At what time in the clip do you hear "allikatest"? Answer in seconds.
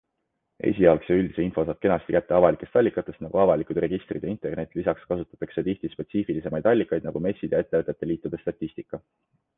2.81-3.21